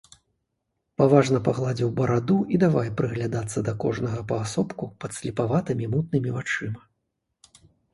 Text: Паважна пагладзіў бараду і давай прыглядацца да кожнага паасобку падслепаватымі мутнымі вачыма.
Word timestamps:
Паважна 1.01 1.41
пагладзіў 1.47 1.91
бараду 1.99 2.39
і 2.57 2.61
давай 2.65 2.91
прыглядацца 3.03 3.65
да 3.71 3.77
кожнага 3.87 4.19
паасобку 4.35 4.93
падслепаватымі 5.03 5.85
мутнымі 5.97 6.29
вачыма. 6.41 6.81